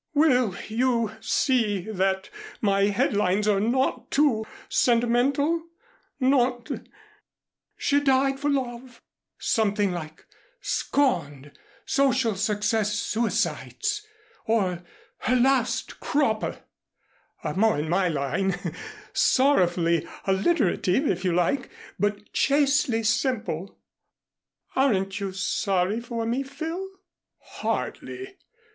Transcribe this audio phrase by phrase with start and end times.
[0.15, 5.67] Will you see that my headlines are not too sentimental?
[6.19, 6.71] Not,
[7.77, 8.99] 'She Died for Love';
[9.37, 10.25] something like
[10.59, 11.51] 'Scorned
[11.85, 14.07] Social Success Suicides'
[14.47, 14.81] or
[15.19, 16.63] 'Her Last Cropper,'
[17.43, 18.55] are more in my line.
[19.13, 23.77] Sorrowfully alliterative, if you like, but chastely simple.
[24.75, 26.89] Aren't you sorry for me, Phil?"
[27.37, 28.37] "Hardly.